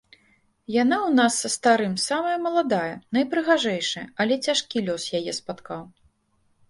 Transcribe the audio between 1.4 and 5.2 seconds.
са старым самая маладая, найпрыгажэйшая, але цяжкі лёс